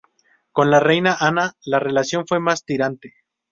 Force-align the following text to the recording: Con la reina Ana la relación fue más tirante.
Con 0.51 0.71
la 0.71 0.79
reina 0.79 1.15
Ana 1.19 1.55
la 1.63 1.77
relación 1.77 2.25
fue 2.25 2.39
más 2.39 2.65
tirante. 2.65 3.13